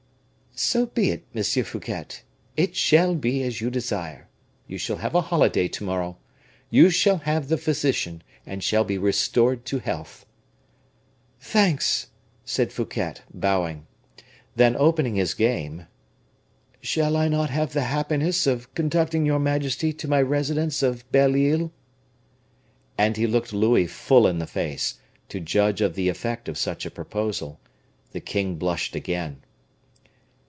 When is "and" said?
8.45-8.61, 22.99-23.15